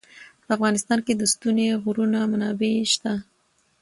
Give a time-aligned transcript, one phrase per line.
[0.45, 3.13] په افغانستان کې د ستوني غرونه منابع شته.